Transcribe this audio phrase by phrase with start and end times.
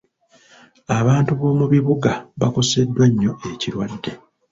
[0.99, 4.11] Abantu b'omu bibuga bakoseddwa nnyo ekirwadde